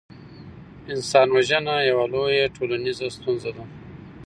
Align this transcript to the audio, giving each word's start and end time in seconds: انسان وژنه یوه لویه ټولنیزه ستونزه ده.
انسان 0.93 1.27
وژنه 1.35 1.75
یوه 1.89 2.05
لویه 2.13 2.45
ټولنیزه 2.55 3.07
ستونزه 3.15 3.49
ده. 3.57 3.63